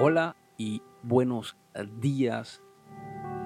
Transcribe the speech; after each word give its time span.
Hola 0.00 0.36
y 0.56 0.80
buenos 1.02 1.56
días. 2.00 2.62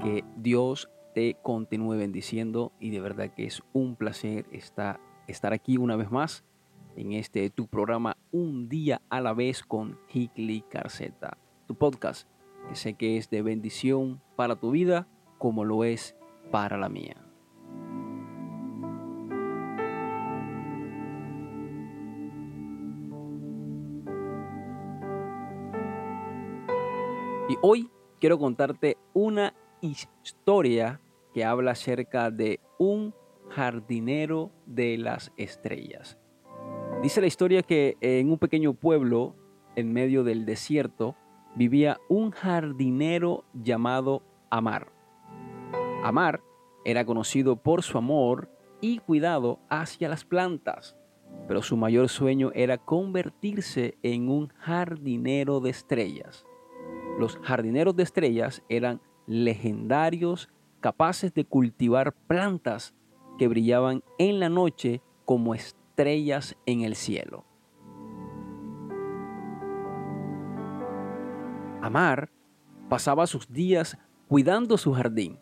Que 0.02 0.22
Dios 0.36 0.90
te 1.14 1.38
continúe 1.40 1.96
bendiciendo 1.96 2.72
y 2.78 2.90
de 2.90 3.00
verdad 3.00 3.30
que 3.30 3.46
es 3.46 3.62
un 3.72 3.96
placer 3.96 4.44
estar, 4.52 5.00
estar 5.26 5.54
aquí 5.54 5.78
una 5.78 5.96
vez 5.96 6.10
más 6.10 6.44
en 6.94 7.12
este 7.12 7.48
tu 7.48 7.68
programa 7.68 8.18
Un 8.32 8.68
día 8.68 9.00
a 9.08 9.22
la 9.22 9.32
vez 9.32 9.62
con 9.62 9.98
Hickley 10.12 10.60
Carceta, 10.68 11.38
tu 11.66 11.74
podcast 11.74 12.28
que 12.68 12.76
sé 12.76 12.92
que 12.92 13.16
es 13.16 13.30
de 13.30 13.40
bendición 13.40 14.20
para 14.36 14.56
tu 14.56 14.72
vida 14.72 15.08
como 15.38 15.64
lo 15.64 15.84
es 15.84 16.14
para 16.50 16.76
la 16.76 16.90
mía. 16.90 17.21
Y 27.52 27.58
hoy 27.60 27.90
quiero 28.18 28.38
contarte 28.38 28.96
una 29.12 29.52
historia 29.82 31.02
que 31.34 31.44
habla 31.44 31.72
acerca 31.72 32.30
de 32.30 32.60
un 32.78 33.14
jardinero 33.50 34.50
de 34.64 34.96
las 34.96 35.32
estrellas. 35.36 36.18
Dice 37.02 37.20
la 37.20 37.26
historia 37.26 37.62
que 37.62 37.98
en 38.00 38.32
un 38.32 38.38
pequeño 38.38 38.72
pueblo 38.72 39.36
en 39.76 39.92
medio 39.92 40.24
del 40.24 40.46
desierto 40.46 41.14
vivía 41.54 41.98
un 42.08 42.30
jardinero 42.30 43.44
llamado 43.52 44.22
Amar. 44.48 44.90
Amar 46.02 46.40
era 46.86 47.04
conocido 47.04 47.56
por 47.56 47.82
su 47.82 47.98
amor 47.98 48.48
y 48.80 48.96
cuidado 49.00 49.58
hacia 49.68 50.08
las 50.08 50.24
plantas, 50.24 50.96
pero 51.48 51.60
su 51.60 51.76
mayor 51.76 52.08
sueño 52.08 52.50
era 52.54 52.78
convertirse 52.78 53.98
en 54.02 54.30
un 54.30 54.48
jardinero 54.56 55.60
de 55.60 55.68
estrellas. 55.68 56.46
Los 57.18 57.36
jardineros 57.38 57.94
de 57.96 58.02
estrellas 58.02 58.62
eran 58.68 59.00
legendarios, 59.26 60.48
capaces 60.80 61.32
de 61.34 61.44
cultivar 61.44 62.12
plantas 62.12 62.94
que 63.38 63.48
brillaban 63.48 64.02
en 64.18 64.40
la 64.40 64.48
noche 64.48 65.00
como 65.24 65.54
estrellas 65.54 66.56
en 66.66 66.82
el 66.82 66.96
cielo. 66.96 67.44
Amar 71.80 72.30
pasaba 72.88 73.26
sus 73.26 73.52
días 73.52 73.98
cuidando 74.28 74.78
su 74.78 74.92
jardín, 74.92 75.38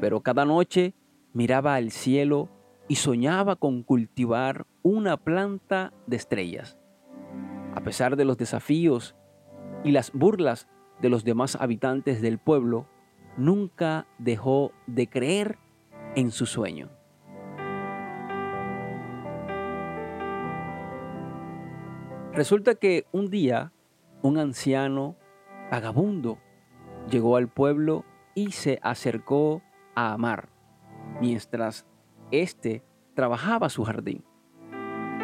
pero 0.00 0.20
cada 0.20 0.44
noche 0.44 0.94
miraba 1.32 1.74
al 1.74 1.90
cielo 1.90 2.48
y 2.88 2.96
soñaba 2.96 3.56
con 3.56 3.82
cultivar 3.82 4.66
una 4.82 5.16
planta 5.16 5.92
de 6.06 6.16
estrellas. 6.16 6.78
A 7.74 7.80
pesar 7.82 8.16
de 8.16 8.24
los 8.24 8.36
desafíos 8.36 9.16
y 9.82 9.90
las 9.90 10.12
burlas 10.12 10.68
de 11.00 11.08
los 11.08 11.24
demás 11.24 11.56
habitantes 11.60 12.22
del 12.22 12.38
pueblo, 12.38 12.86
nunca 13.36 14.06
dejó 14.18 14.72
de 14.86 15.08
creer 15.08 15.58
en 16.14 16.30
su 16.30 16.46
sueño. 16.46 16.90
Resulta 22.32 22.74
que 22.74 23.06
un 23.12 23.30
día 23.30 23.72
un 24.22 24.38
anciano 24.38 25.16
vagabundo 25.70 26.38
llegó 27.10 27.36
al 27.36 27.48
pueblo 27.48 28.04
y 28.34 28.52
se 28.52 28.80
acercó 28.82 29.62
a 29.94 30.12
Amar, 30.12 30.48
mientras 31.20 31.86
éste 32.30 32.82
trabajaba 33.14 33.68
su 33.68 33.84
jardín. 33.84 34.24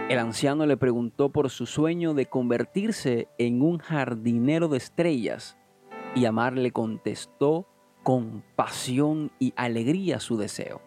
El 0.09 0.19
anciano 0.19 0.67
le 0.67 0.77
preguntó 0.77 1.31
por 1.31 1.51
su 1.51 1.67
sueño 1.67 2.15
de 2.15 2.27
convertirse 2.27 3.29
en 3.39 3.63
un 3.63 3.79
jardinero 3.79 4.69
de 4.69 4.77
estrellas 4.77 5.57
y 6.15 6.25
Amar 6.25 6.55
le 6.55 6.73
contestó 6.73 7.67
con 8.03 8.43
pasión 8.57 9.31
y 9.39 9.53
alegría 9.57 10.21
su 10.21 10.37
deseo. 10.37 10.81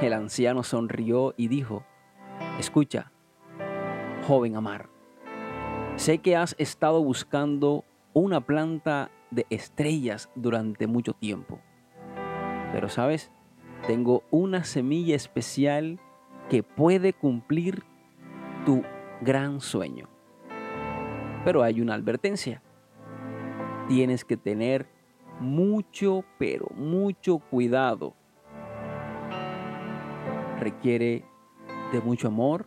El 0.00 0.12
anciano 0.12 0.62
sonrió 0.62 1.34
y 1.36 1.48
dijo, 1.48 1.84
escucha, 2.58 3.12
joven 4.26 4.56
Amar, 4.56 4.88
sé 5.96 6.18
que 6.18 6.36
has 6.36 6.56
estado 6.58 7.02
buscando 7.02 7.84
una 8.12 8.40
planta 8.40 9.10
de 9.30 9.46
estrellas 9.50 10.28
durante 10.34 10.86
mucho 10.86 11.12
tiempo, 11.12 11.60
pero 12.72 12.88
sabes, 12.88 13.30
tengo 13.86 14.24
una 14.30 14.64
semilla 14.64 15.14
especial 15.14 16.00
que 16.50 16.62
puede 16.62 17.12
cumplir 17.12 17.84
tu 18.66 18.82
gran 19.20 19.60
sueño. 19.60 20.08
Pero 21.44 21.62
hay 21.62 21.80
una 21.80 21.94
advertencia 21.94 22.62
tienes 23.92 24.24
que 24.24 24.38
tener 24.38 24.88
mucho, 25.38 26.24
pero 26.38 26.66
mucho 26.74 27.40
cuidado. 27.40 28.14
Requiere 30.58 31.26
de 31.92 32.00
mucho 32.00 32.28
amor 32.28 32.66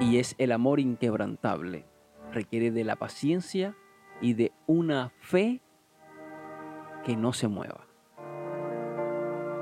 y 0.00 0.18
es 0.18 0.34
el 0.38 0.50
amor 0.50 0.80
inquebrantable. 0.80 1.86
Requiere 2.32 2.72
de 2.72 2.82
la 2.82 2.96
paciencia 2.96 3.76
y 4.20 4.34
de 4.34 4.50
una 4.66 5.12
fe 5.20 5.62
que 7.04 7.14
no 7.16 7.32
se 7.32 7.46
mueva. 7.46 7.86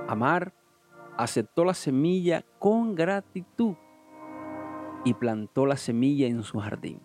Amar 0.09 0.55
aceptó 1.19 1.63
la 1.63 1.75
semilla 1.75 2.43
con 2.59 2.95
gratitud 2.95 3.75
y 5.05 5.13
plantó 5.13 5.67
la 5.67 5.77
semilla 5.77 6.27
en 6.27 6.43
su 6.43 6.59
jardín. 6.59 7.03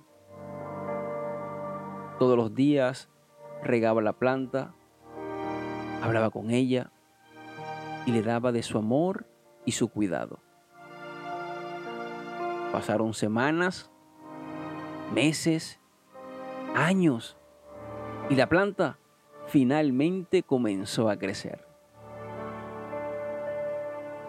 Todos 2.20 2.36
los 2.36 2.54
días 2.54 3.08
regaba 3.64 4.02
la 4.02 4.12
planta, 4.12 4.74
hablaba 6.04 6.30
con 6.30 6.52
ella 6.52 6.92
y 8.06 8.12
le 8.12 8.22
daba 8.22 8.52
de 8.52 8.62
su 8.62 8.78
amor 8.78 9.26
y 9.64 9.72
su 9.72 9.88
cuidado. 9.88 10.40
Pasaron 12.74 13.14
semanas, 13.14 13.90
meses, 15.14 15.80
años 16.76 17.38
y 18.30 18.36
la 18.36 18.50
planta 18.50 19.00
finalmente 19.48 20.44
comenzó 20.44 21.10
a 21.10 21.18
crecer. 21.18 21.66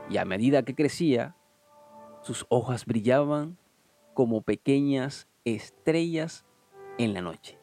Y 0.08 0.16
a 0.16 0.24
medida 0.24 0.62
que 0.62 0.76
crecía, 0.76 1.34
sus 2.22 2.46
hojas 2.50 2.86
brillaban 2.86 3.58
como 4.14 4.42
pequeñas 4.42 5.28
estrellas 5.44 6.46
en 6.96 7.14
la 7.14 7.20
noche. 7.20 7.59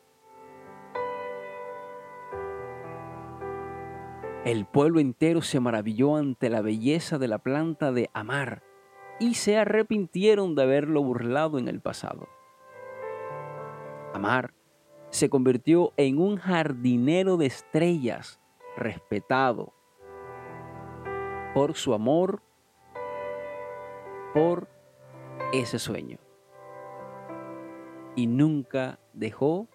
El 4.48 4.66
pueblo 4.66 5.02
entero 5.02 5.42
se 5.42 5.60
maravilló 5.60 6.16
ante 6.16 6.50
la 6.50 6.62
belleza 6.62 7.18
de 7.18 7.28
la 7.28 7.38
planta 7.38 7.92
de 7.92 8.10
Amar 8.14 8.64
y 9.20 9.34
se 9.34 9.58
arrepintieron 9.58 10.56
de 10.56 10.64
haberlo 10.64 11.04
burlado 11.04 11.60
en 11.60 11.68
el 11.68 11.82
pasado. 11.82 12.30
Amar 14.14 14.54
se 15.10 15.30
convirtió 15.30 15.92
en 15.98 16.22
un 16.22 16.38
jardinero 16.38 17.36
de 17.36 17.48
estrellas, 17.48 18.40
respetado 18.78 19.74
por 21.54 21.76
su 21.76 21.94
amor 21.94 22.42
por 24.34 24.70
ese 25.52 25.78
sueño. 25.78 26.20
Y 28.16 28.28
nunca 28.28 28.98
dejó 29.12 29.68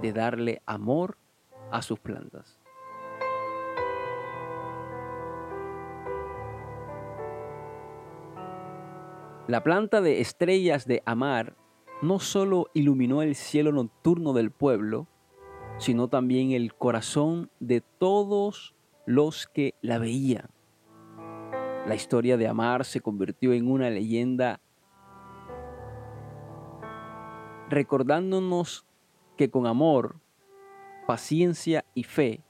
de 0.00 0.14
darle 0.14 0.62
amor 0.64 1.18
a 1.70 1.82
sus 1.82 2.00
plantas. 2.00 2.59
La 9.50 9.64
planta 9.64 10.00
de 10.00 10.20
estrellas 10.20 10.86
de 10.86 11.02
Amar 11.06 11.56
no 12.02 12.20
solo 12.20 12.68
iluminó 12.72 13.20
el 13.20 13.34
cielo 13.34 13.72
nocturno 13.72 14.32
del 14.32 14.52
pueblo, 14.52 15.08
sino 15.76 16.06
también 16.06 16.52
el 16.52 16.72
corazón 16.72 17.50
de 17.58 17.80
todos 17.80 18.76
los 19.06 19.48
que 19.48 19.74
la 19.82 19.98
veían. 19.98 20.50
La 21.84 21.96
historia 21.96 22.36
de 22.36 22.46
Amar 22.46 22.84
se 22.84 23.00
convirtió 23.00 23.52
en 23.52 23.68
una 23.68 23.90
leyenda 23.90 24.60
recordándonos 27.70 28.86
que 29.36 29.50
con 29.50 29.66
amor, 29.66 30.20
paciencia 31.08 31.84
y 31.92 32.04
fe, 32.04 32.44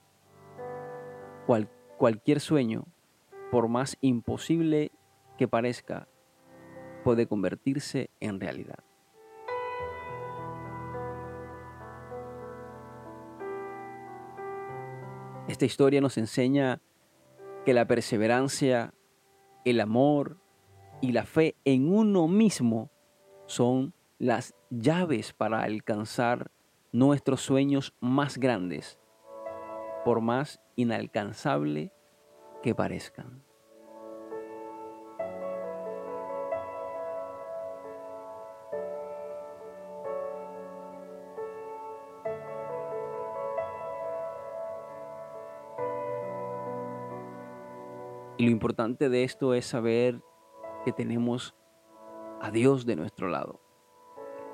cualquier 1.96 2.40
sueño, 2.40 2.84
por 3.50 3.68
más 3.68 3.96
imposible 4.02 4.92
que 5.38 5.48
parezca, 5.48 6.06
puede 7.00 7.26
convertirse 7.26 8.10
en 8.20 8.40
realidad. 8.40 8.78
Esta 15.48 15.64
historia 15.64 16.00
nos 16.00 16.16
enseña 16.16 16.80
que 17.64 17.74
la 17.74 17.86
perseverancia, 17.86 18.94
el 19.64 19.80
amor 19.80 20.38
y 21.00 21.12
la 21.12 21.24
fe 21.24 21.56
en 21.64 21.92
uno 21.92 22.28
mismo 22.28 22.90
son 23.46 23.92
las 24.18 24.54
llaves 24.70 25.32
para 25.32 25.62
alcanzar 25.62 26.52
nuestros 26.92 27.40
sueños 27.40 27.94
más 28.00 28.38
grandes, 28.38 29.00
por 30.04 30.20
más 30.20 30.60
inalcanzable 30.76 31.92
que 32.62 32.74
parezcan. 32.74 33.49
Y 48.40 48.44
lo 48.44 48.50
importante 48.52 49.10
de 49.10 49.22
esto 49.22 49.52
es 49.52 49.66
saber 49.66 50.18
que 50.86 50.92
tenemos 50.92 51.54
a 52.40 52.50
Dios 52.50 52.86
de 52.86 52.96
nuestro 52.96 53.28
lado. 53.28 53.60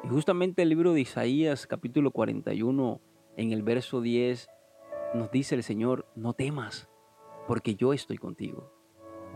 Y 0.02 0.08
justamente 0.08 0.62
el 0.62 0.70
libro 0.70 0.92
de 0.92 1.02
Isaías 1.02 1.68
capítulo 1.68 2.10
41 2.10 3.00
en 3.36 3.52
el 3.52 3.62
verso 3.62 4.00
10 4.00 4.48
nos 5.14 5.30
dice 5.30 5.54
el 5.54 5.62
Señor, 5.62 6.04
no 6.16 6.32
temas, 6.32 6.88
porque 7.46 7.76
yo 7.76 7.92
estoy 7.92 8.18
contigo. 8.18 8.72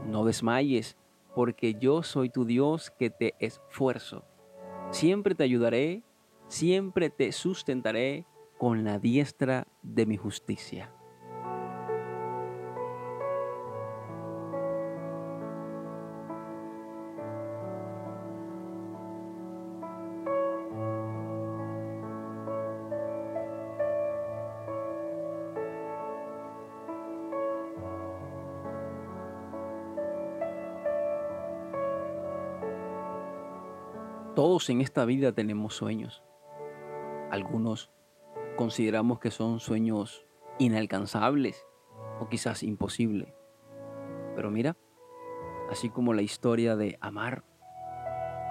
No 0.08 0.24
desmayes, 0.24 0.96
porque 1.36 1.74
yo 1.74 2.02
soy 2.02 2.28
tu 2.28 2.44
Dios 2.44 2.90
que 2.98 3.08
te 3.08 3.36
esfuerzo. 3.38 4.24
Siempre 4.90 5.36
te 5.36 5.44
ayudaré, 5.44 6.02
siempre 6.48 7.08
te 7.08 7.30
sustentaré 7.30 8.26
con 8.58 8.82
la 8.82 8.98
diestra 8.98 9.68
de 9.84 10.06
mi 10.06 10.16
justicia. 10.16 10.92
Todos 34.40 34.70
en 34.70 34.80
esta 34.80 35.04
vida 35.04 35.32
tenemos 35.32 35.74
sueños. 35.74 36.22
Algunos 37.30 37.90
consideramos 38.56 39.18
que 39.18 39.30
son 39.30 39.60
sueños 39.60 40.24
inalcanzables 40.58 41.66
o 42.20 42.28
quizás 42.30 42.62
imposibles. 42.62 43.34
Pero 44.34 44.50
mira, 44.50 44.78
así 45.70 45.90
como 45.90 46.14
la 46.14 46.22
historia 46.22 46.74
de 46.74 46.96
amar, 47.02 47.44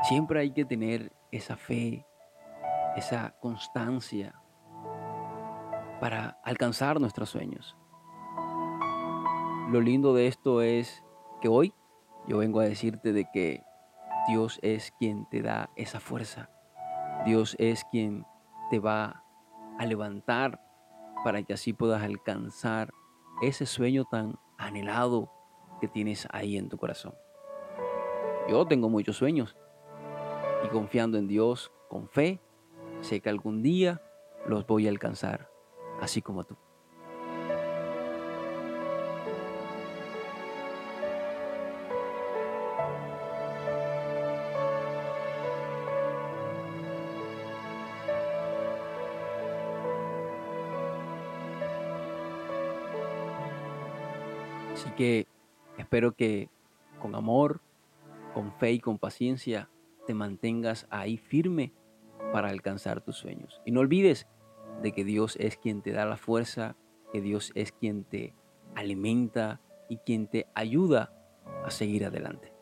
siempre 0.04 0.42
hay 0.42 0.52
que 0.54 0.64
tener 0.64 1.12
esa 1.32 1.58
fe, 1.58 2.06
esa 2.96 3.36
constancia 3.40 4.40
para 6.00 6.40
alcanzar 6.44 7.02
nuestros 7.02 7.32
sueños. 7.32 7.76
Lo 9.72 9.82
lindo 9.82 10.14
de 10.14 10.28
esto 10.28 10.62
es 10.62 11.04
que 11.42 11.48
hoy 11.48 11.74
yo 12.28 12.38
vengo 12.38 12.60
a 12.60 12.66
decirte 12.66 13.12
de 13.12 13.26
que 13.34 13.64
Dios 14.30 14.60
es 14.62 14.92
quien 15.00 15.26
te 15.26 15.42
da 15.42 15.72
esa 15.76 16.00
fuerza. 16.00 16.52
Dios 17.26 17.56
es 17.58 17.84
quien 17.92 18.28
te 18.70 18.78
va 18.78 19.24
a 19.80 19.86
levantar 19.88 20.62
para 21.24 21.42
que 21.42 21.54
así 21.54 21.74
puedas 21.74 22.04
alcanzar 22.04 22.92
ese 23.42 23.66
sueño 23.66 24.06
tan 24.06 24.38
anhelado 24.60 25.32
que 25.82 25.88
tienes 25.88 26.28
ahí 26.32 26.58
en 26.58 26.70
tu 26.70 26.78
corazón. 26.78 27.16
Yo 28.48 28.68
tengo 28.68 28.88
muchos 28.88 29.18
sueños 29.18 29.58
y 30.64 30.68
confiando 30.68 31.18
en 31.18 31.28
Dios 31.28 31.72
con 31.90 32.08
fe, 32.08 32.40
sé 33.02 33.22
que 33.22 33.30
algún 33.30 33.64
día 33.64 34.00
los 34.46 34.68
voy 34.68 34.86
a 34.86 34.92
alcanzar, 34.92 35.50
así 36.02 36.22
como 36.22 36.44
tú. 36.44 36.56
Así 54.80 54.92
que 54.92 55.28
espero 55.78 56.14
que 56.14 56.48
con 57.02 57.14
amor, 57.14 57.60
con 58.34 58.54
fe 58.54 58.72
y 58.72 58.80
con 58.80 58.98
paciencia 58.98 59.70
te 60.08 60.14
mantengas 60.14 60.88
ahí 60.90 61.18
firme 61.18 61.74
para 62.32 62.48
alcanzar 62.48 63.02
tus 63.02 63.18
sueños. 63.18 63.62
Y 63.66 63.72
no 63.72 63.82
olvides 63.82 64.26
de 64.82 64.94
que 64.94 65.04
Dios 65.04 65.36
es 65.36 65.58
quien 65.58 65.82
te 65.82 65.92
da 65.92 66.06
la 66.06 66.16
fuerza, 66.16 66.78
que 67.12 67.20
Dios 67.20 67.52
es 67.56 67.74
quien 67.74 68.06
te 68.06 68.34
alimenta 68.74 69.60
y 69.90 69.98
quien 69.98 70.28
te 70.28 70.48
ayuda 70.56 71.12
a 71.66 71.72
seguir 71.72 72.06
adelante. 72.06 72.54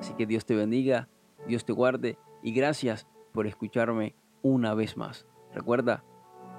Así 0.00 0.14
que 0.14 0.26
Dios 0.26 0.44
te 0.44 0.56
bendiga, 0.56 1.08
Dios 1.46 1.64
te 1.64 1.72
guarde 1.72 2.18
y 2.42 2.52
gracias 2.54 3.06
por 3.32 3.46
escucharme 3.46 4.16
una 4.42 4.74
vez 4.74 4.96
más. 4.96 5.28
Recuerda, 5.54 6.02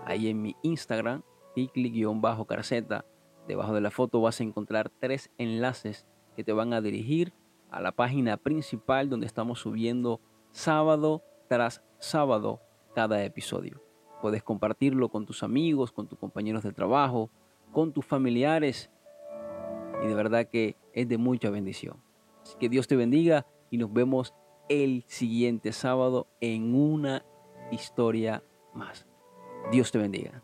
ahí 0.06 0.30
en 0.30 0.42
mi 0.42 0.56
Instagram, 0.62 1.24
picli-carceta, 1.58 3.04
Debajo 3.48 3.74
de 3.74 3.82
la 3.82 3.92
foto 3.92 4.22
vas 4.22 4.40
a 4.40 4.44
encontrar 4.44 4.90
tres 5.00 5.30
enlaces 5.38 6.06
que 6.36 6.44
te 6.44 6.54
van 6.54 6.74
a 6.74 6.82
dirigir 6.82 7.34
a 7.70 7.82
la 7.82 7.92
página 7.92 8.38
principal 8.38 9.10
donde 9.10 9.26
estamos 9.26 9.60
subiendo 9.60 10.22
sábado 10.52 11.24
tras 11.50 11.84
sábado 12.00 12.62
cada 12.96 13.24
episodio. 13.24 13.82
Puedes 14.22 14.44
compartirlo 14.44 15.10
con 15.10 15.26
tus 15.26 15.44
amigos, 15.44 15.92
con 15.92 16.08
tus 16.08 16.18
compañeros 16.18 16.64
de 16.64 16.72
trabajo, 16.72 17.30
con 17.72 17.92
tus 17.92 18.06
familiares 18.06 18.90
y 20.04 20.08
de 20.08 20.16
verdad 20.16 20.48
que 20.48 20.78
es 20.94 21.10
de 21.10 21.18
mucha 21.18 21.50
bendición. 21.50 22.02
Así 22.42 22.56
que 22.60 22.70
Dios 22.70 22.88
te 22.88 22.96
bendiga 22.96 23.46
y 23.70 23.78
nos 23.78 23.92
vemos 23.92 24.34
el 24.70 25.04
siguiente 25.08 25.72
sábado 25.74 26.28
en 26.40 26.76
una 26.76 27.26
historia 27.72 28.44
más. 28.74 29.08
Dios 29.72 29.92
te 29.92 29.98
bendiga. 29.98 30.44